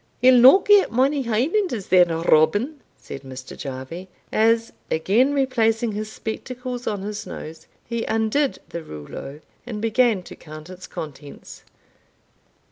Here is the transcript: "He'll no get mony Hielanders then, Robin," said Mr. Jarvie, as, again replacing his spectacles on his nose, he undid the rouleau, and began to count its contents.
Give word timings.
"He'll 0.19 0.33
no 0.39 0.57
get 0.57 0.91
mony 0.91 1.21
Hielanders 1.23 1.89
then, 1.89 2.07
Robin," 2.21 2.79
said 2.97 3.21
Mr. 3.21 3.55
Jarvie, 3.55 4.09
as, 4.31 4.73
again 4.89 5.31
replacing 5.31 5.91
his 5.91 6.11
spectacles 6.11 6.87
on 6.87 7.03
his 7.03 7.27
nose, 7.27 7.67
he 7.85 8.03
undid 8.05 8.57
the 8.69 8.81
rouleau, 8.81 9.41
and 9.63 9.79
began 9.79 10.23
to 10.23 10.35
count 10.35 10.71
its 10.71 10.87
contents. 10.87 11.61